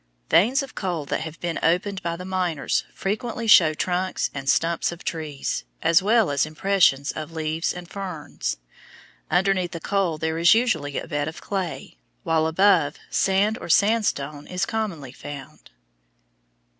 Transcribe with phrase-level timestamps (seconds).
[0.31, 4.91] Veins of coal that have been opened by the miners frequently show trunks and stumps
[4.91, 8.57] of trees, as well as impressions of leaves and ferns.
[9.29, 14.47] Underneath the coal there is usually a bed of clay, while above sand or sandstone
[14.47, 15.69] is commonly found.